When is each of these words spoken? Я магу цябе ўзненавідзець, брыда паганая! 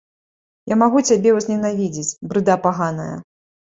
Я 0.73 0.77
магу 0.83 1.03
цябе 1.11 1.35
ўзненавідзець, 1.37 2.09
брыда 2.35 2.61
паганая! 2.69 3.11